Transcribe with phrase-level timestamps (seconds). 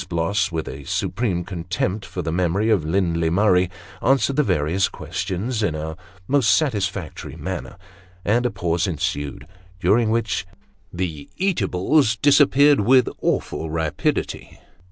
[0.09, 3.69] Bless, with a supreme contempt for the memory of Lindley Murray,
[4.01, 5.95] answered the various questions in a
[6.27, 7.77] most satisfactory manner;
[8.25, 9.45] and a pause ensued,
[9.79, 10.47] during which
[10.91, 14.57] the eatables disappeared with awful rapidity.